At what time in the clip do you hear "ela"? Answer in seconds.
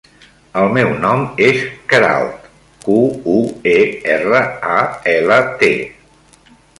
5.15-5.39